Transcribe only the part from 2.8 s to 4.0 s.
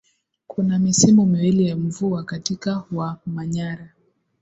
wa manyara